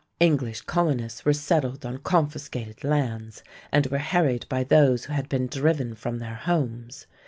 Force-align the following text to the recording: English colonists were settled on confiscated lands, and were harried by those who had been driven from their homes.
English 0.19 0.61
colonists 0.61 1.25
were 1.25 1.31
settled 1.31 1.85
on 1.85 1.99
confiscated 1.99 2.83
lands, 2.83 3.43
and 3.71 3.85
were 3.85 3.99
harried 3.99 4.47
by 4.49 4.63
those 4.63 5.05
who 5.05 5.13
had 5.13 5.29
been 5.29 5.45
driven 5.45 5.93
from 5.93 6.17
their 6.17 6.33
homes. 6.33 7.05